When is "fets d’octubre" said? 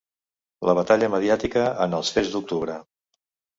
2.17-2.83